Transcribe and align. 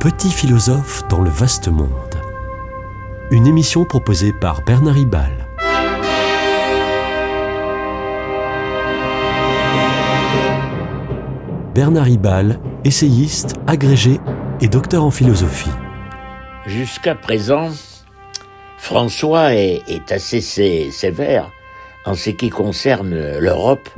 Petit 0.00 0.30
philosophe 0.30 1.06
dans 1.08 1.20
le 1.20 1.30
vaste 1.30 1.68
monde. 1.68 1.90
Une 3.30 3.46
émission 3.46 3.84
proposée 3.84 4.32
par 4.32 4.62
Bernard 4.62 4.94
Ribal. 4.94 5.46
Bernard 11.74 12.04
Ribal, 12.04 12.58
essayiste, 12.84 13.54
agrégé 13.66 14.20
et 14.60 14.68
docteur 14.68 15.04
en 15.04 15.10
philosophie. 15.10 15.70
Jusqu'à 16.66 17.14
présent, 17.14 17.68
François 18.78 19.54
est, 19.54 20.10
assez 20.10 20.40
sé- 20.40 20.90
sévère 20.90 21.50
en 22.04 22.14
ce 22.14 22.30
qui 22.30 22.50
concerne 22.50 23.38
l'Europe 23.38 23.88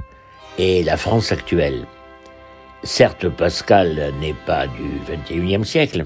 et 0.59 0.83
la 0.83 0.97
France 0.97 1.33
actuelle. 1.33 1.87
Certes, 2.85 3.29
Pascal 3.29 4.13
n'est 4.21 4.35
pas 4.45 4.67
du 4.67 5.01
XXIe 5.09 5.65
siècle, 5.65 6.05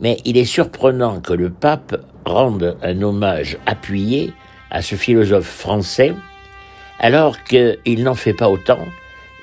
mais 0.00 0.18
il 0.26 0.36
est 0.36 0.44
surprenant 0.44 1.20
que 1.20 1.32
le 1.32 1.48
pape 1.48 1.96
rende 2.26 2.76
un 2.82 3.00
hommage 3.00 3.56
appuyé 3.64 4.34
à 4.70 4.82
ce 4.82 4.96
philosophe 4.96 5.46
français, 5.46 6.14
alors 7.00 7.42
qu'il 7.44 8.02
n'en 8.02 8.14
fait 8.14 8.34
pas 8.34 8.50
autant 8.50 8.80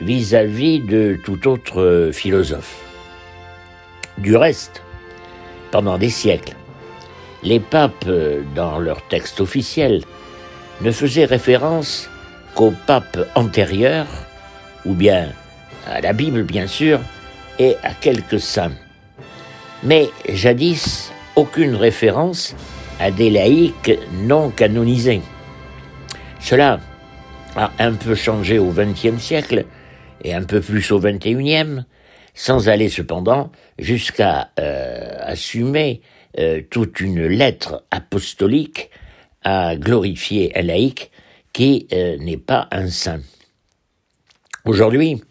vis-à-vis 0.02 0.80
de 0.80 1.18
tout 1.24 1.48
autre 1.48 2.12
philosophe. 2.14 2.84
Du 4.20 4.36
reste, 4.36 4.84
pendant 5.72 5.98
des 5.98 6.10
siècles, 6.10 6.56
les 7.42 7.60
papes, 7.60 8.08
dans 8.56 8.78
leurs 8.78 9.08
textes 9.08 9.42
officiels, 9.42 10.04
ne 10.82 10.92
faisaient 10.92 11.26
référence 11.26 12.08
qu'aux 12.54 12.74
papes 12.86 13.28
antérieurs, 13.34 14.08
ou 14.86 14.94
bien 14.94 15.30
à 15.86 16.02
la 16.02 16.14
Bible, 16.14 16.44
bien 16.44 16.68
sûr, 16.68 17.00
et 17.60 17.76
à 17.84 17.94
quelques 17.94 18.40
saints. 18.40 18.74
Mais 19.84 20.10
jadis, 20.30 21.12
aucune 21.36 21.76
référence 21.76 22.56
à 23.00 23.12
des 23.12 23.30
laïcs 23.30 23.98
non 24.14 24.52
canonisés. 24.52 25.22
Cela 26.40 26.80
a 27.56 27.72
un 27.80 27.94
peu 27.94 28.16
changé 28.16 28.60
au 28.60 28.72
XXe 28.72 29.22
siècle 29.22 29.66
et 30.24 30.34
un 30.34 30.44
peu 30.44 30.62
plus 30.62 30.92
au 30.92 31.00
XXIe, 31.00 31.84
sans 32.34 32.70
aller 32.70 32.90
cependant 32.90 33.52
jusqu'à 33.80 34.52
euh, 34.60 35.18
assumer 35.20 36.02
euh, 36.40 36.62
toute 36.70 37.00
une 37.00 37.26
lettre 37.26 37.84
apostolique 37.92 38.90
à 39.44 39.76
glorifier 39.76 40.58
un 40.58 40.62
laïc 40.62 41.12
qui 41.54 41.88
euh, 41.92 42.18
n'est 42.18 42.38
pas 42.38 42.68
un 42.72 42.88
saint. 42.88 43.22
Aujourd'hui, 44.64 45.22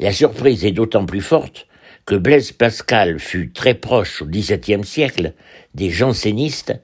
la 0.00 0.12
surprise 0.12 0.64
est 0.64 0.72
d'autant 0.72 1.06
plus 1.06 1.20
forte 1.20 1.66
que 2.06 2.14
Blaise 2.14 2.52
Pascal 2.52 3.18
fut 3.18 3.52
très 3.52 3.74
proche 3.74 4.22
au 4.22 4.26
XVIIe 4.26 4.84
siècle 4.84 5.34
des 5.74 5.90
jansénistes 5.90 6.74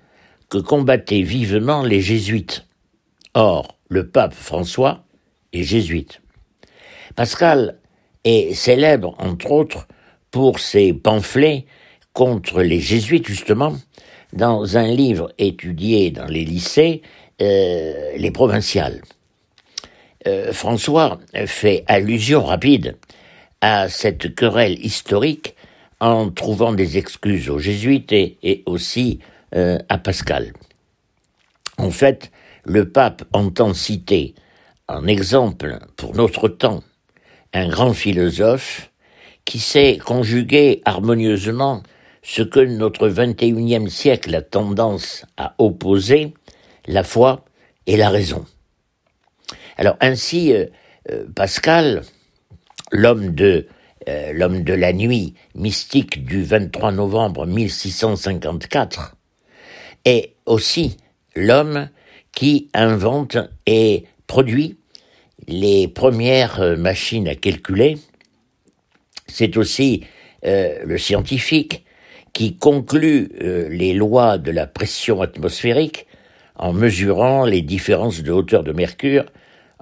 que 0.51 0.59
combattaient 0.59 1.23
vivement 1.23 1.83
les 1.83 2.01
jésuites. 2.01 2.67
Or, 3.33 3.79
le 3.89 4.09
pape 4.09 4.35
François 4.35 5.05
est 5.53 5.63
jésuite. 5.63 6.21
Pascal 7.17 7.79
est 8.25 8.55
célèbre, 8.55 9.15
entre 9.19 9.51
autres, 9.51 9.87
pour 10.31 10.59
ses 10.59 10.93
pamphlets 10.93 11.67
contre 12.13 12.63
les 12.63 12.81
jésuites, 12.81 13.27
justement, 13.27 13.75
dans 14.33 14.77
un 14.77 14.89
livre 14.89 15.33
étudié 15.39 16.11
dans 16.11 16.27
les 16.27 16.45
lycées, 16.45 17.03
euh, 17.41 18.13
les 18.17 18.31
provinciales. 18.31 19.01
Euh, 20.27 20.53
François 20.53 21.19
fait 21.47 21.85
allusion 21.87 22.45
rapide 22.45 22.97
à 23.61 23.89
cette 23.89 24.35
querelle 24.35 24.79
historique 24.85 25.55
en 26.01 26.31
trouvant 26.31 26.73
des 26.73 26.99
excuses 26.99 27.51
aux 27.51 27.59
jésuites 27.59 28.13
et, 28.13 28.63
aussi 28.67 29.21
euh, 29.55 29.79
à 29.89 29.99
Pascal. 29.99 30.53
En 31.79 31.91
fait, 31.91 32.31
le 32.65 32.89
pape 32.89 33.25
entend 33.33 33.75
citer 33.75 34.35
en 34.89 35.07
exemple 35.07 35.79
pour 35.97 36.15
notre 36.15 36.49
temps 36.49 36.83
un 37.53 37.69
grand 37.69 37.93
philosophe 37.93 38.91
qui 39.45 39.59
sait 39.59 39.99
conjuguer 39.99 40.81
harmonieusement 40.85 41.83
ce 42.23 42.43
que 42.43 42.61
notre 42.61 43.09
21e 43.09 43.89
siècle 43.89 44.35
a 44.35 44.43
tendance 44.43 45.27
à 45.37 45.55
opposer, 45.59 46.33
la 46.87 47.05
foi 47.05 47.45
et 47.87 47.97
la 47.97 48.09
raison. 48.09 48.47
Alors 49.77 49.97
ainsi, 50.01 50.53
euh, 50.53 50.67
euh, 51.11 51.25
Pascal, 51.35 52.03
l'homme 52.93 53.35
de 53.35 53.67
euh, 54.09 54.33
l'homme 54.35 54.63
de 54.63 54.75
la 54.75 54.93
nuit 54.93 55.35
mystique 55.55 56.25
du 56.25 56.43
23 56.43 56.93
novembre 56.93 57.47
1654, 57.47 59.17
est 60.05 60.35
aussi 60.45 60.99
l'homme 61.35 61.89
qui 62.33 62.69
invente 62.75 63.39
et 63.67 64.05
produit 64.27 64.77
les 65.49 65.89
premières 65.89 66.77
machines 66.77 67.29
à 67.29 67.35
calculer. 67.35 67.97
C'est 69.27 69.57
aussi 69.57 70.05
le 70.43 70.99
scientifique 70.99 71.87
qui 72.35 72.57
conclut 72.57 73.31
les 73.41 73.95
lois 73.95 74.37
de 74.37 74.51
la 74.51 74.67
pression 74.67 75.23
atmosphérique 75.23 76.07
en 76.57 76.75
mesurant 76.75 77.47
les 77.47 77.63
différences 77.63 78.23
de 78.23 78.31
hauteur 78.31 78.63
de 78.63 78.73
mercure 78.73 79.25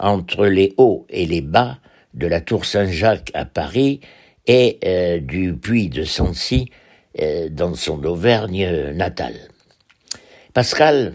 entre 0.02 0.46
les 0.46 0.74
hauts 0.76 1.06
et 1.08 1.24
les 1.24 1.40
bas 1.40 1.78
de 2.12 2.26
la 2.26 2.42
tour 2.42 2.66
Saint-Jacques 2.66 3.30
à 3.32 3.46
Paris 3.46 4.00
et 4.46 4.78
euh, 4.84 5.20
du 5.20 5.54
puits 5.54 5.88
de 5.88 6.04
Sancy 6.04 6.70
euh, 7.20 7.48
dans 7.48 7.74
son 7.74 8.04
Auvergne 8.04 8.92
natale. 8.92 9.36
Pascal, 10.52 11.14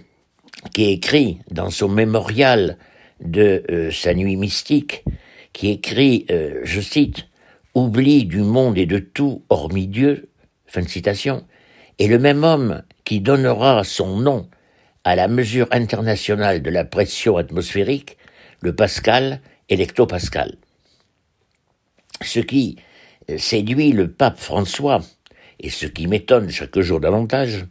qui 0.74 0.86
écrit 0.86 1.40
dans 1.52 1.70
son 1.70 1.90
mémorial 1.90 2.78
de 3.20 3.64
euh, 3.70 3.92
sa 3.92 4.14
nuit 4.14 4.38
mystique, 4.38 5.04
qui 5.54 5.70
écrit, 5.70 6.28
je 6.30 6.82
cite, 6.82 7.26
Oubli 7.74 8.26
du 8.26 8.42
monde 8.42 8.78
et 8.78 8.86
de 8.86 9.00
tout 9.00 9.44
hormis 9.50 9.88
Dieu, 9.88 10.30
fin 10.68 10.82
de 10.82 10.88
citation, 10.88 11.46
est 11.98 12.08
le 12.08 12.20
même 12.20 12.44
homme 12.44 12.84
qui 13.06 13.22
donnera 13.22 13.84
son 13.84 14.18
nom 14.18 14.48
à 15.04 15.16
la 15.16 15.28
mesure 15.28 15.68
internationale 15.72 16.62
de 16.62 16.70
la 16.70 16.86
pression 16.86 17.38
atmosphérique, 17.38 18.18
le 18.62 18.76
Pascal 18.76 19.42
électopascal. 19.70 20.56
Ce 22.22 22.40
qui 22.40 22.78
euh, 23.30 23.38
séduit 23.38 23.92
le 23.92 24.10
pape 24.10 24.40
François, 24.40 25.02
et 25.60 25.70
ce 25.70 25.86
qui 25.86 26.08
m'étonne 26.08 26.50
chaque 26.50 26.80
jour 26.80 27.00
davantage, 27.00 27.66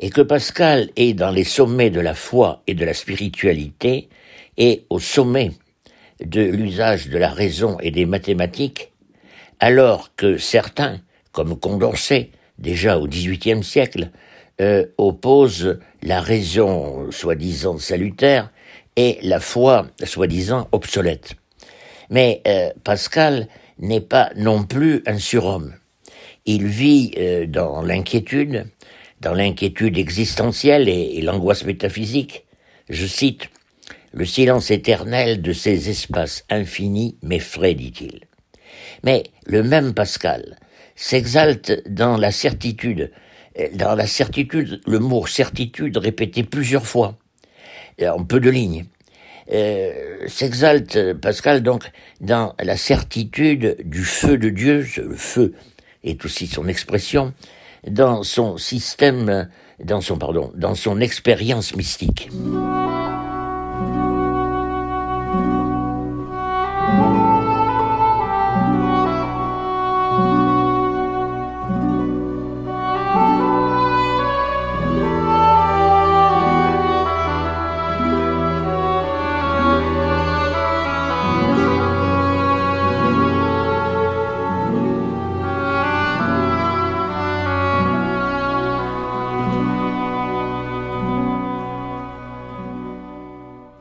est 0.00 0.10
que 0.10 0.20
Pascal 0.20 0.90
est 0.96 1.14
dans 1.14 1.30
les 1.30 1.44
sommets 1.44 1.90
de 1.90 2.00
la 2.00 2.14
foi 2.14 2.62
et 2.66 2.74
de 2.74 2.84
la 2.84 2.94
spiritualité, 2.94 4.08
et 4.56 4.84
au 4.90 4.98
sommet 4.98 5.52
de 6.24 6.42
l'usage 6.42 7.08
de 7.08 7.18
la 7.18 7.30
raison 7.30 7.78
et 7.80 7.90
des 7.90 8.06
mathématiques, 8.06 8.92
alors 9.60 10.14
que 10.16 10.38
certains, 10.38 11.00
comme 11.32 11.58
Condorcet, 11.58 12.30
déjà 12.58 12.98
au 12.98 13.06
XVIIIe 13.06 13.62
siècle, 13.62 14.10
euh, 14.60 14.86
opposent 14.98 15.78
la 16.02 16.20
raison 16.20 17.10
soi-disant 17.10 17.78
salutaire 17.78 18.50
et 18.98 19.20
la 19.22 19.38
foi 19.38 19.86
soi-disant 20.02 20.66
obsolète. 20.72 21.36
Mais 22.10 22.42
euh, 22.48 22.70
Pascal 22.82 23.46
n'est 23.78 24.00
pas 24.00 24.32
non 24.34 24.64
plus 24.64 25.04
un 25.06 25.18
surhomme. 25.18 25.76
Il 26.46 26.66
vit 26.66 27.12
euh, 27.16 27.46
dans 27.46 27.80
l'inquiétude, 27.80 28.66
dans 29.20 29.34
l'inquiétude 29.34 29.96
existentielle 29.98 30.88
et, 30.88 31.12
et 31.14 31.22
l'angoisse 31.22 31.64
métaphysique. 31.64 32.44
Je 32.88 33.06
cite, 33.06 33.50
Le 34.10 34.24
silence 34.24 34.72
éternel 34.72 35.42
de 35.42 35.52
ces 35.52 35.90
espaces 35.90 36.44
infinis 36.50 37.18
m'effraie, 37.22 37.74
dit-il. 37.74 38.22
Mais 39.04 39.22
le 39.46 39.62
même 39.62 39.94
Pascal 39.94 40.58
s'exalte 40.96 41.88
dans 41.88 42.16
la 42.16 42.32
certitude, 42.32 43.12
euh, 43.60 43.68
dans 43.74 43.94
la 43.94 44.08
certitude, 44.08 44.80
le 44.88 44.98
mot 44.98 45.24
certitude 45.24 45.98
répété 45.98 46.42
plusieurs 46.42 46.86
fois, 46.86 47.16
en 48.06 48.24
peu 48.24 48.40
de 48.40 48.50
lignes. 48.50 48.86
Euh, 49.50 50.26
s'exalte 50.26 50.96
euh, 50.96 51.14
Pascal 51.14 51.62
donc 51.62 51.90
dans 52.20 52.54
la 52.62 52.76
certitude 52.76 53.78
du 53.82 54.04
feu 54.04 54.36
de 54.36 54.50
Dieu, 54.50 54.86
le 54.98 55.14
feu 55.14 55.54
est 56.04 56.22
aussi 56.26 56.46
son 56.46 56.68
expression, 56.68 57.32
dans 57.86 58.22
son 58.24 58.58
système, 58.58 59.48
dans 59.82 60.02
son 60.02 60.18
pardon, 60.18 60.52
dans 60.54 60.74
son 60.74 61.00
expérience 61.00 61.74
mystique. 61.74 62.28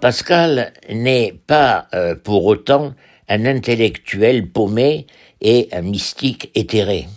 Pascal 0.07 0.71
n'est 0.89 1.33
pas 1.47 1.89
euh, 1.93 2.15
pour 2.15 2.45
autant 2.45 2.93
un 3.27 3.45
intellectuel 3.45 4.47
paumé 4.47 5.05
et 5.41 5.67
un 5.73 5.81
mystique 5.81 6.49
éthéré. 6.55 7.09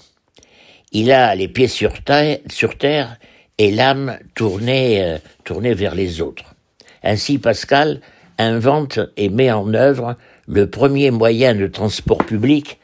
Il 0.90 1.12
a 1.12 1.32
les 1.36 1.46
pieds 1.46 1.68
sur 1.68 2.02
terre, 2.02 3.16
et 3.58 3.70
l'âme 3.70 4.18
tournée, 4.34 5.04
euh, 5.04 5.18
tournée 5.44 5.72
vers 5.72 5.94
les 5.94 6.20
autres. 6.20 6.56
Ainsi, 7.04 7.38
Pascal 7.38 8.00
invente 8.38 8.98
et 9.16 9.28
met 9.28 9.52
en 9.52 9.72
œuvre 9.72 10.16
le 10.48 10.68
premier 10.68 11.12
moyen 11.12 11.54
de 11.54 11.68
transport 11.68 12.24
public, 12.26 12.80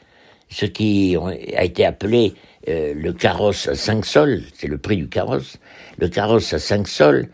ce 0.47 0.65
qui 0.65 1.17
a 1.53 1.65
été 1.65 1.85
appelé 1.85 2.33
euh, 2.69 2.93
le 2.95 3.11
carrosse 3.11 3.67
à 3.67 3.75
5 3.75 4.05
sols, 4.05 4.43
c'est 4.53 4.67
le 4.67 4.77
prix 4.77 4.95
du 4.95 5.09
carrosse, 5.09 5.57
le 5.97 6.07
carrosse 6.07 6.53
à 6.53 6.59
5 6.59 6.87
sols 6.87 7.27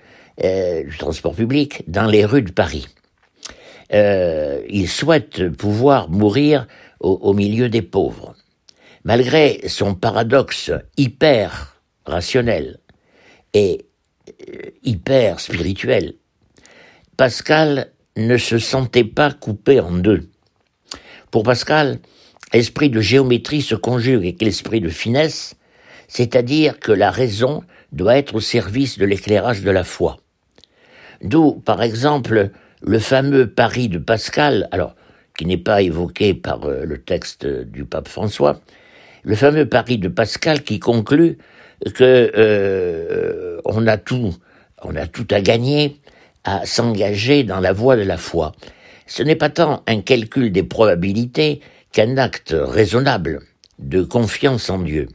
euh, 0.44 0.84
du 0.84 0.98
transport 0.98 1.36
public 1.36 1.84
dans 1.88 2.08
les 2.08 2.26
rues 2.26 2.42
de 2.42 2.52
Paris. 2.52 2.88
Euh, 3.94 4.64
il 4.68 4.90
souhaite 4.90 5.50
pouvoir 5.50 6.10
mourir 6.10 6.68
au, 7.00 7.34
milieu 7.34 7.70
des 7.70 7.82
pauvres. 7.82 8.34
Malgré 9.04 9.68
son 9.68 9.94
paradoxe 9.94 10.72
hyper 10.98 11.82
rationnel 12.06 12.80
et 13.54 13.86
euh, 14.30 14.72
hyper 14.84 15.40
spirituel, 15.40 16.14
Pascal 17.18 17.92
ne 18.18 18.38
se 18.38 18.58
sentait 18.58 19.04
pas 19.04 19.32
coupé 19.32 19.80
en 19.80 19.92
deux. 19.92 20.30
Pour 21.30 21.44
Pascal, 21.44 22.00
l'esprit 22.54 22.90
de 22.90 23.02
géométrie 23.02 23.62
se 23.62 23.76
conjugue 23.76 24.16
avec 24.16 24.42
l'esprit 24.42 24.82
de 24.82 24.90
finesse, 24.90 25.56
c'est-à-dire 26.08 26.80
que 26.80 26.92
la 26.92 27.12
raison 27.12 27.64
doit 27.92 28.18
être 28.18 28.36
au 28.36 28.40
service 28.40 28.98
de 28.98 29.06
l'éclairage 29.06 29.62
de 29.62 29.72
la 29.72 29.84
foi. 29.84 30.23
D'où, 31.24 31.54
par 31.54 31.82
exemple, 31.82 32.52
le 32.82 33.00
fameux 33.00 33.48
pari 33.48 33.88
de 33.88 33.98
Pascal, 33.98 34.68
alors 34.72 34.96
qui 35.38 35.46
n'est 35.46 35.58
pas 35.58 35.82
évoqué 35.82 36.34
par 36.34 36.66
euh, 36.66 36.84
le 36.86 37.02
texte 37.02 37.46
du 37.48 37.86
pape 37.86 38.08
François, 38.08 38.60
le 39.24 39.36
fameux 39.36 39.68
pari 39.68 39.98
de 39.98 40.10
Pascal 40.10 40.64
qui 40.64 40.80
conclut 40.80 41.38
que 41.96 42.32
euh, 42.38 43.60
on 43.66 43.88
a 43.88 43.98
tout, 43.98 44.34
on 44.84 44.96
a 44.96 45.08
tout 45.08 45.28
à 45.32 45.42
gagner 45.42 46.00
à 46.44 46.66
s'engager 46.66 47.44
dans 47.44 47.62
la 47.62 47.72
voie 47.72 47.96
de 47.96 48.04
la 48.04 48.18
foi. 48.18 48.52
Ce 49.08 49.24
n'est 49.24 49.38
pas 49.38 49.50
tant 49.50 49.82
un 49.88 50.02
calcul 50.02 50.52
des 50.52 50.64
probabilités 50.64 51.62
qu'un 51.94 52.18
acte 52.18 52.54
raisonnable 52.58 53.40
de 53.80 54.04
confiance 54.04 54.70
en 54.70 54.80
Dieu. 54.80 55.08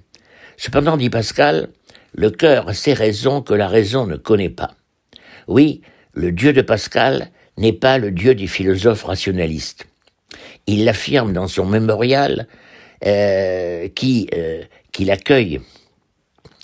Cependant, 0.56 0.96
dit 0.96 1.10
Pascal, 1.10 1.68
le 2.14 2.30
cœur 2.30 2.68
a 2.68 2.74
ses 2.74 2.94
raisons 2.94 3.42
que 3.42 3.54
la 3.54 3.68
raison 3.68 4.06
ne 4.06 4.16
connaît 4.16 4.48
pas. 4.48 4.72
Oui, 5.46 5.82
le 6.18 6.32
Dieu 6.32 6.52
de 6.52 6.62
Pascal 6.62 7.30
n'est 7.58 7.72
pas 7.72 7.96
le 7.96 8.10
Dieu 8.10 8.34
des 8.34 8.48
philosophes 8.48 9.04
rationalistes. 9.04 9.86
Il 10.66 10.84
l'affirme 10.84 11.32
dans 11.32 11.46
son 11.46 11.64
mémorial 11.64 12.48
euh, 13.06 13.86
euh, 14.34 14.62
qu'il 14.90 15.10
accueille, 15.12 15.60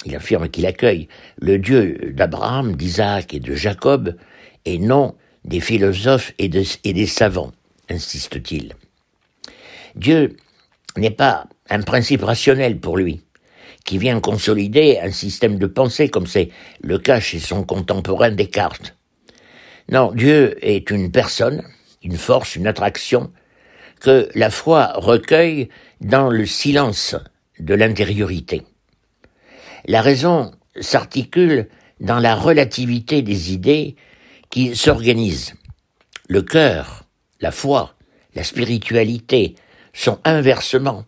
il 0.07 0.17
affirme 0.17 0.49
qu'il 0.49 0.67
accueille 0.67 1.07
le 1.41 1.59
Dieu 1.61 2.13
d'Abraham, 2.13 2.75
d'Isaac 2.75 3.33
et 3.33 3.39
de 3.39 3.55
Jacob, 3.55 4.17
et 4.65 4.79
non 4.79 5.15
des 5.45 5.61
philosophes 5.61 6.33
et 6.39 6.49
des 6.49 7.07
savants, 7.07 7.53
insiste-t-il. 7.89 8.73
Dieu 9.95 10.37
n'est 10.97 11.11
pas 11.11 11.47
un 11.71 11.83
principe 11.83 12.25
rationnel 12.25 12.81
pour 12.81 12.97
lui, 12.97 13.21
qui 13.85 13.99
vient 13.99 14.19
consolider 14.19 14.99
un 15.01 15.13
système 15.13 15.59
de 15.59 15.67
pensée 15.67 16.09
comme 16.09 16.27
c'est 16.27 16.51
le 16.83 16.99
cas 16.99 17.21
chez 17.21 17.39
son 17.39 17.63
contemporain 17.63 18.31
Descartes. 18.31 18.97
Non, 19.89 20.13
Dieu 20.13 20.57
est 20.63 20.91
une 20.91 21.11
personne, 21.11 21.63
une 22.03 22.17
force, 22.17 22.57
une 22.57 22.67
attraction, 22.67 23.31
que 24.01 24.29
la 24.35 24.51
foi 24.51 24.93
recueille 24.97 25.69
dans 26.01 26.29
le 26.29 26.47
silence 26.47 27.17
de 27.59 27.75
l'intériorité. 27.75 28.63
La 29.87 30.01
raison 30.03 30.53
s'articule 30.81 31.69
dans 32.01 32.19
la 32.19 32.35
relativité 32.35 33.23
des 33.23 33.53
idées 33.53 33.97
qui 34.51 34.75
s'organisent. 34.77 35.55
Le 36.29 36.43
cœur, 36.43 37.05
la 37.41 37.51
foi, 37.51 37.95
la 38.35 38.45
spiritualité 38.45 39.55
sont 39.93 40.19
inversement 40.25 41.05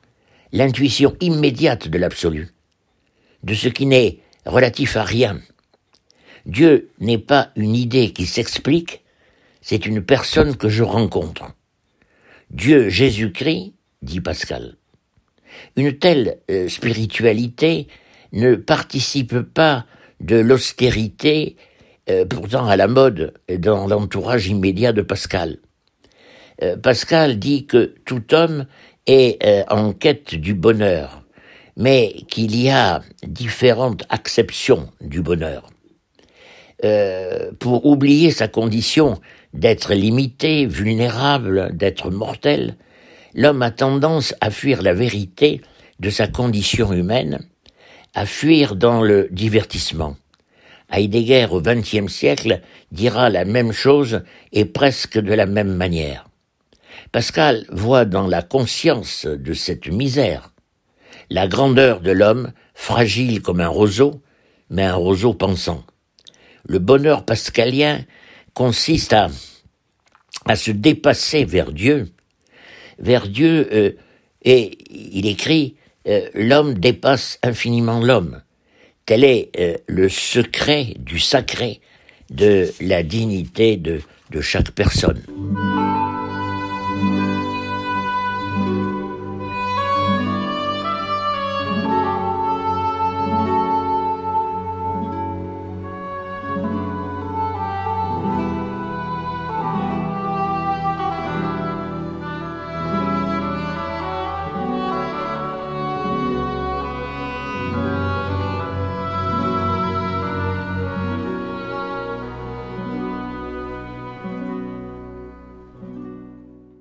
l'intuition 0.52 1.17
immédiate 1.20 1.88
de 1.88 1.99
l'absolu, 1.99 2.49
de 3.43 3.55
ce 3.55 3.69
qui 3.69 3.87
n'est 3.87 4.19
relatif 4.44 4.96
à 4.96 5.05
rien. 5.05 5.40
Dieu 6.47 6.91
n'est 7.01 7.19
pas 7.19 7.51
une 7.57 7.75
idée 7.75 8.13
qui 8.13 8.25
s'explique, 8.25 9.03
c'est 9.61 9.85
une 9.85 10.03
personne 10.03 10.57
que 10.57 10.69
je 10.69 10.85
rencontre. 10.85 11.53
Dieu 12.51 12.89
Jésus-Christ, 12.89 13.75
dit 14.03 14.21
Pascal. 14.21 14.77
Une 15.75 15.99
telle 15.99 16.39
euh, 16.49 16.69
spiritualité 16.69 17.89
ne 18.33 18.55
participe 18.55 19.41
pas 19.41 19.87
de 20.21 20.37
l'austérité 20.37 21.57
euh, 22.09 22.25
pourtant 22.25 22.69
à 22.69 22.77
la 22.77 22.87
mode 22.87 23.35
dans 23.49 23.89
l'entourage 23.89 24.47
immédiat 24.47 24.93
de 24.93 25.03
Pascal. 25.03 25.59
Euh, 26.63 26.77
Pascal 26.77 27.41
dit 27.41 27.67
que 27.67 27.95
tout 28.05 28.35
homme 28.35 28.67
est 29.09 29.65
en 29.69 29.93
quête 29.93 30.35
du 30.35 30.55
bonheur, 30.55 31.25
mais 31.77 32.13
qu'il 32.29 32.61
y 32.61 32.71
a 32.71 33.03
différentes 33.25 34.03
acceptions 34.09 34.91
du 35.01 35.23
bonheur. 35.23 35.71
Pour 37.58 37.87
oublier 37.87 38.31
sa 38.31 38.49
condition 38.49 39.20
d'être 39.55 39.94
limité, 39.94 40.67
vulnérable, 40.67 41.70
d'être 41.75 42.11
mortel, 42.11 42.76
l'homme 43.34 43.62
a 43.62 43.70
tendance 43.70 44.34
à 44.40 44.50
fuir 44.50 44.82
la 44.82 44.94
vérité 44.94 45.61
de 46.00 46.11
sa 46.11 46.26
condition 46.28 46.93
humaine, 46.93 47.40
à 48.14 48.26
fuir 48.26 48.76
dans 48.76 49.02
le 49.02 49.28
divertissement. 49.31 50.17
Heidegger 50.93 51.49
au 51.50 51.61
XXe 51.61 52.12
siècle 52.12 52.61
dira 52.93 53.31
la 53.31 53.44
même 53.44 53.73
chose 53.73 54.23
et 54.52 54.64
presque 54.64 55.19
de 55.19 55.32
la 55.32 55.46
même 55.46 55.75
manière. 55.75 56.28
Pascal 57.12 57.67
voit 57.70 58.05
dans 58.05 58.26
la 58.26 58.43
conscience 58.43 59.26
de 59.26 59.52
cette 59.52 59.88
misère 59.88 60.52
la 61.28 61.49
grandeur 61.49 62.00
de 62.00 62.12
l'homme, 62.12 62.52
fragile 62.75 63.42
comme 63.42 63.61
un 63.61 63.68
roseau, 63.68 64.23
mais 64.71 64.85
un 64.85 64.95
roseau 64.95 65.35
pensant. 65.35 65.83
Le 66.68 66.78
bonheur 66.78 67.25
pascalien 67.25 68.00
consiste 68.54 69.12
à, 69.12 69.28
à 70.46 70.56
se 70.56 70.70
dépasser 70.70 71.44
vers 71.44 71.73
Dieu, 71.73 72.08
vers 72.99 73.28
Dieu, 73.28 73.68
euh, 73.73 73.92
et 74.42 74.78
il 74.90 75.26
écrit, 75.26 75.76
euh, 76.08 76.28
l'homme 76.35 76.75
dépasse 76.75 77.38
infiniment 77.42 78.00
l'homme. 78.00 78.42
Tel 79.06 79.25
est 79.25 79.50
euh, 79.58 79.76
le 79.87 80.08
secret 80.08 80.94
du 80.99 81.18
sacré 81.18 81.80
de 82.30 82.73
la 82.80 83.02
dignité 83.02 83.76
de, 83.76 84.00
de 84.30 84.40
chaque 84.40 84.70
personne. 84.73 85.23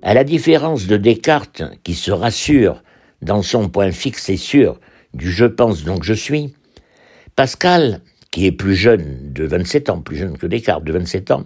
À 0.06 0.14
la 0.14 0.22
différence 0.22 0.86
de 0.86 0.96
Descartes, 0.96 1.64
qui 1.82 1.94
se 1.94 2.12
rassure 2.12 2.84
dans 3.22 3.42
son 3.42 3.68
point 3.68 3.90
fixe 3.90 4.28
et 4.28 4.36
sûr 4.36 4.78
du 5.14 5.32
je 5.32 5.46
pense 5.46 5.82
donc 5.82 6.04
je 6.04 6.14
suis, 6.14 6.54
Pascal, 7.34 8.02
qui 8.30 8.46
est 8.46 8.52
plus 8.52 8.76
jeune 8.76 9.32
de 9.32 9.44
27 9.44 9.90
ans, 9.90 10.00
plus 10.00 10.16
jeune 10.16 10.38
que 10.38 10.46
Descartes 10.46 10.84
de 10.84 10.92
27 10.92 11.32
ans, 11.32 11.42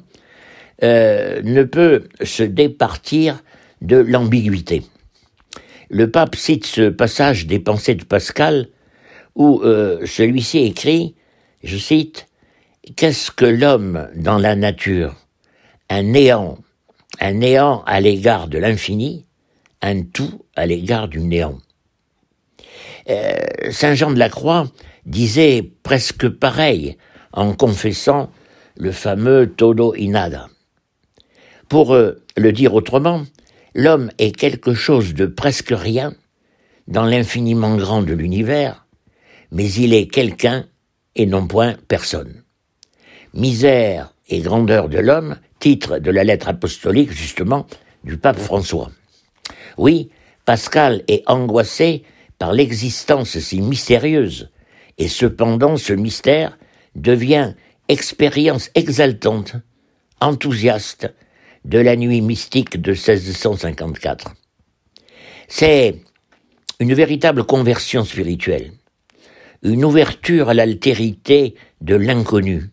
euh, 0.82 1.40
ne 1.42 1.62
peut 1.62 2.04
se 2.22 2.42
départir 2.42 3.42
de 3.80 3.96
l'ambiguïté. 3.96 4.82
Le 5.88 6.10
pape 6.10 6.36
cite 6.36 6.66
ce 6.66 6.90
passage 6.90 7.46
des 7.46 7.60
pensées 7.60 7.94
de 7.94 8.04
Pascal 8.04 8.68
où 9.36 9.62
euh, 9.62 10.04
celui-ci 10.04 10.58
écrit, 10.58 11.14
je 11.64 11.78
cite, 11.78 12.26
Qu'est-ce 12.94 13.30
que 13.30 13.46
l'homme 13.46 14.10
dans 14.16 14.36
la 14.36 14.54
nature? 14.54 15.16
Un 15.88 16.02
néant 16.02 16.58
un 17.18 17.32
néant 17.32 17.82
à 17.86 18.00
l'égard 18.00 18.48
de 18.48 18.58
l'infini, 18.58 19.26
un 19.82 20.02
tout 20.02 20.44
à 20.54 20.66
l'égard 20.66 21.08
du 21.08 21.20
néant. 21.20 21.58
Euh, 23.08 23.34
Saint 23.70 23.94
Jean 23.94 24.10
de 24.10 24.18
la 24.18 24.28
Croix 24.28 24.68
disait 25.06 25.72
presque 25.82 26.28
pareil 26.28 26.96
en 27.32 27.54
confessant 27.54 28.30
le 28.76 28.92
fameux 28.92 29.52
todo 29.52 29.94
inada. 29.94 30.48
Pour 31.68 31.94
euh, 31.94 32.22
le 32.36 32.52
dire 32.52 32.74
autrement, 32.74 33.24
l'homme 33.74 34.10
est 34.18 34.32
quelque 34.32 34.74
chose 34.74 35.14
de 35.14 35.26
presque 35.26 35.72
rien 35.72 36.14
dans 36.88 37.04
l'infiniment 37.04 37.76
grand 37.76 38.02
de 38.02 38.12
l'univers, 38.12 38.86
mais 39.52 39.70
il 39.72 39.94
est 39.94 40.06
quelqu'un 40.06 40.66
et 41.14 41.26
non 41.26 41.46
point 41.46 41.76
personne. 41.88 42.42
Misère 43.34 44.12
et 44.28 44.40
grandeur 44.40 44.88
de 44.88 44.98
l'homme, 44.98 45.36
titre 45.60 45.98
de 45.98 46.10
la 46.10 46.24
lettre 46.24 46.48
apostolique 46.48 47.12
justement 47.12 47.66
du 48.02 48.16
pape 48.16 48.38
François. 48.38 48.90
Oui, 49.78 50.10
Pascal 50.44 51.04
est 51.06 51.22
angoissé 51.26 52.02
par 52.38 52.52
l'existence 52.52 53.38
si 53.38 53.60
mystérieuse, 53.60 54.50
et 54.98 55.08
cependant 55.08 55.76
ce 55.76 55.92
mystère 55.92 56.58
devient 56.96 57.54
expérience 57.88 58.70
exaltante, 58.74 59.54
enthousiaste 60.20 61.12
de 61.64 61.78
la 61.78 61.96
nuit 61.96 62.22
mystique 62.22 62.80
de 62.80 62.92
1654. 62.92 64.32
C'est 65.48 65.96
une 66.78 66.94
véritable 66.94 67.44
conversion 67.44 68.04
spirituelle, 68.04 68.72
une 69.62 69.84
ouverture 69.84 70.48
à 70.48 70.54
l'altérité 70.54 71.54
de 71.82 71.96
l'inconnu, 71.96 72.70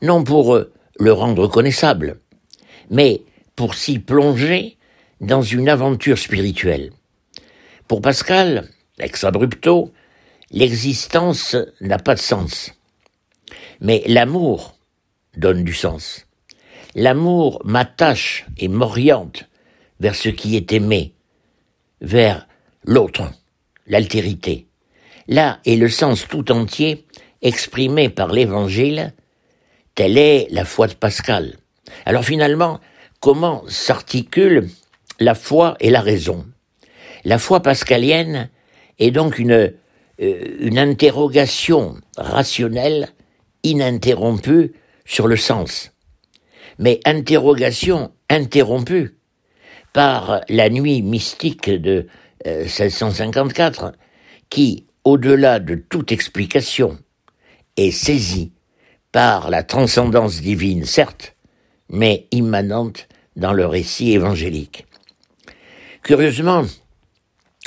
non 0.00 0.24
pour 0.24 0.58
le 0.98 1.12
rendre 1.12 1.48
connaissable, 1.48 2.20
mais 2.90 3.22
pour 3.56 3.74
s'y 3.74 3.98
plonger 3.98 4.76
dans 5.20 5.42
une 5.42 5.68
aventure 5.68 6.18
spirituelle. 6.18 6.92
Pour 7.88 8.00
Pascal, 8.00 8.68
ex 8.98 9.24
abrupto, 9.24 9.92
l'existence 10.50 11.56
n'a 11.80 11.98
pas 11.98 12.14
de 12.14 12.20
sens. 12.20 12.72
Mais 13.80 14.02
l'amour 14.06 14.76
donne 15.36 15.64
du 15.64 15.74
sens. 15.74 16.26
L'amour 16.94 17.60
m'attache 17.64 18.46
et 18.56 18.68
m'oriente 18.68 19.48
vers 20.00 20.14
ce 20.14 20.28
qui 20.28 20.56
est 20.56 20.72
aimé, 20.72 21.14
vers 22.00 22.46
l'autre, 22.84 23.32
l'altérité. 23.86 24.66
Là 25.26 25.60
est 25.64 25.76
le 25.76 25.88
sens 25.88 26.26
tout 26.28 26.52
entier 26.52 27.06
exprimé 27.42 28.08
par 28.08 28.32
l'Évangile, 28.32 29.12
telle 29.94 30.18
est 30.18 30.48
la 30.50 30.64
foi 30.64 30.86
de 30.86 30.94
Pascal? 30.94 31.56
Alors 32.04 32.24
finalement, 32.24 32.80
comment 33.20 33.62
s'articule 33.68 34.68
la 35.20 35.34
foi 35.34 35.76
et 35.80 35.90
la 35.90 36.00
raison? 36.00 36.46
La 37.24 37.38
foi 37.38 37.60
pascalienne 37.60 38.50
est 38.98 39.10
donc 39.10 39.38
une, 39.38 39.72
euh, 40.20 40.56
une 40.60 40.78
interrogation 40.78 41.96
rationnelle 42.16 43.08
ininterrompue 43.62 44.72
sur 45.04 45.26
le 45.26 45.36
sens, 45.36 45.92
mais 46.78 47.00
interrogation 47.04 48.12
interrompue 48.28 49.16
par 49.92 50.40
la 50.48 50.68
nuit 50.70 51.02
mystique 51.02 51.70
de 51.70 52.06
1654, 52.44 53.84
euh, 53.84 53.90
qui, 54.50 54.86
au-delà 55.04 55.60
de 55.60 55.76
toute 55.76 56.12
explication, 56.12 56.98
est 57.76 57.90
saisie 57.90 58.53
par 59.14 59.48
la 59.48 59.62
transcendance 59.62 60.40
divine, 60.40 60.84
certes, 60.84 61.36
mais 61.88 62.26
immanente 62.32 63.06
dans 63.36 63.52
le 63.52 63.64
récit 63.64 64.10
évangélique. 64.10 64.86
Curieusement, 66.02 66.64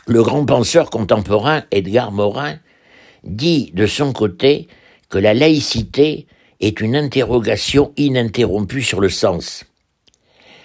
le 0.08 0.24
grand 0.24 0.46
penseur 0.46 0.90
contemporain 0.90 1.64
Edgar 1.72 2.12
Morin 2.12 2.58
dit 3.24 3.72
de 3.74 3.88
son 3.88 4.12
côté 4.12 4.68
que 5.08 5.20
la 5.20 5.34
laïcité 5.34 6.28
est 6.60 6.82
une 6.82 6.98
interrogation 6.98 7.94
ininterrompue 7.96 8.84
sur 8.84 9.00
le 9.00 9.08
sens. 9.08 9.64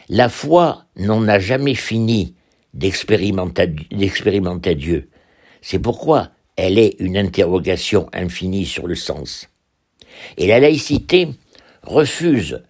La 0.08 0.28
foi 0.28 0.86
n'en 0.96 1.28
a 1.28 1.38
jamais 1.38 1.76
fini 1.76 2.34
d'expérimenter 2.74 3.68
Dieu. 4.74 5.10
C'est 5.60 5.78
pourquoi 5.78 6.30
elle 6.56 6.76
est 6.76 6.96
une 6.98 7.16
interrogation 7.16 8.08
infinie 8.12 8.66
sur 8.66 8.88
le 8.88 8.96
sens. 8.96 9.46
Et 10.37 10.47
la 10.47 10.61
laïcité 10.61 11.28
refuse 11.83 12.62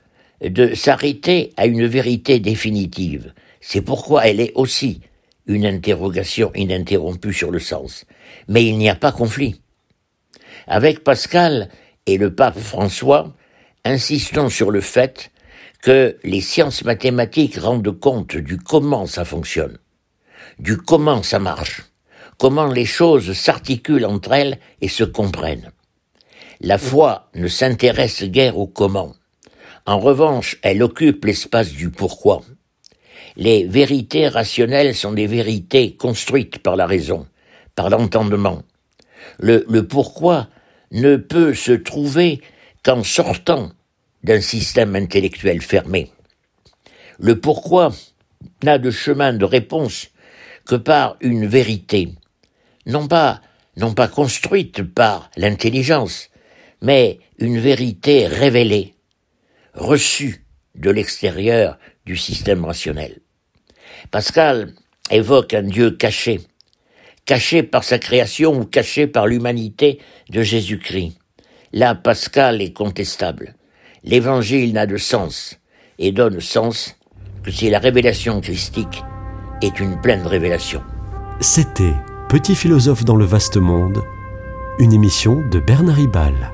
de 0.42 0.74
s'arrêter 0.74 1.52
à 1.56 1.66
une 1.66 1.86
vérité 1.86 2.40
définitive. 2.40 3.32
C'est 3.60 3.82
pourquoi 3.82 4.26
elle 4.26 4.40
est 4.40 4.52
aussi 4.54 5.00
une 5.46 5.66
interrogation 5.66 6.52
ininterrompue 6.54 7.32
sur 7.32 7.50
le 7.50 7.58
sens. 7.58 8.04
Mais 8.48 8.64
il 8.64 8.78
n'y 8.78 8.88
a 8.88 8.94
pas 8.94 9.12
conflit. 9.12 9.60
Avec 10.66 11.04
Pascal 11.04 11.68
et 12.06 12.18
le 12.18 12.34
pape 12.34 12.58
François, 12.58 13.32
insistons 13.84 14.48
sur 14.48 14.70
le 14.70 14.80
fait 14.80 15.30
que 15.82 16.16
les 16.22 16.40
sciences 16.40 16.84
mathématiques 16.84 17.56
rendent 17.56 17.98
compte 17.98 18.36
du 18.36 18.56
comment 18.56 19.06
ça 19.06 19.24
fonctionne, 19.24 19.78
du 20.58 20.76
comment 20.76 21.22
ça 21.24 21.40
marche, 21.40 21.82
comment 22.38 22.66
les 22.66 22.84
choses 22.84 23.32
s'articulent 23.32 24.06
entre 24.06 24.32
elles 24.32 24.58
et 24.80 24.88
se 24.88 25.02
comprennent. 25.02 25.71
La 26.64 26.78
foi 26.78 27.28
ne 27.34 27.48
s'intéresse 27.48 28.22
guère 28.22 28.56
au 28.56 28.68
comment. 28.68 29.16
En 29.84 29.98
revanche, 29.98 30.58
elle 30.62 30.84
occupe 30.84 31.24
l'espace 31.24 31.72
du 31.72 31.90
pourquoi. 31.90 32.42
Les 33.34 33.64
vérités 33.66 34.28
rationnelles 34.28 34.94
sont 34.94 35.12
des 35.12 35.26
vérités 35.26 35.96
construites 35.96 36.60
par 36.60 36.76
la 36.76 36.86
raison, 36.86 37.26
par 37.74 37.90
l'entendement. 37.90 38.62
Le, 39.40 39.64
le 39.68 39.88
pourquoi 39.88 40.46
ne 40.92 41.16
peut 41.16 41.52
se 41.52 41.72
trouver 41.72 42.40
qu'en 42.84 43.02
sortant 43.02 43.72
d'un 44.22 44.40
système 44.40 44.94
intellectuel 44.94 45.62
fermé. 45.62 46.12
Le 47.18 47.40
pourquoi 47.40 47.90
n'a 48.62 48.78
de 48.78 48.92
chemin 48.92 49.32
de 49.32 49.44
réponse 49.44 50.10
que 50.64 50.76
par 50.76 51.16
une 51.22 51.44
vérité, 51.44 52.14
non 52.86 53.08
pas, 53.08 53.40
non 53.76 53.94
pas 53.94 54.06
construite 54.06 54.84
par 54.84 55.28
l'intelligence, 55.36 56.28
mais 56.82 57.20
une 57.38 57.58
vérité 57.58 58.26
révélée, 58.26 58.94
reçue 59.74 60.44
de 60.74 60.90
l'extérieur 60.90 61.78
du 62.04 62.16
système 62.16 62.64
rationnel. 62.64 63.20
Pascal 64.10 64.74
évoque 65.10 65.54
un 65.54 65.62
Dieu 65.62 65.92
caché, 65.92 66.40
caché 67.24 67.62
par 67.62 67.84
sa 67.84 67.98
création 67.98 68.58
ou 68.58 68.64
caché 68.64 69.06
par 69.06 69.26
l'humanité 69.26 70.00
de 70.30 70.42
Jésus-Christ. 70.42 71.16
Là, 71.72 71.94
Pascal 71.94 72.60
est 72.60 72.72
contestable. 72.72 73.54
L'évangile 74.04 74.74
n'a 74.74 74.86
de 74.86 74.98
sens 74.98 75.58
et 75.98 76.12
donne 76.12 76.40
sens 76.40 76.96
que 77.42 77.50
si 77.50 77.70
la 77.70 77.78
révélation 77.78 78.40
christique 78.40 79.02
est 79.62 79.80
une 79.80 80.00
pleine 80.00 80.26
révélation. 80.26 80.82
C'était 81.40 81.94
Petit 82.32 82.54
philosophe 82.54 83.04
dans 83.04 83.16
le 83.16 83.26
vaste 83.26 83.58
monde, 83.58 84.02
une 84.78 84.94
émission 84.94 85.46
de 85.50 85.60
Bernard 85.60 85.96
Ribal. 85.96 86.50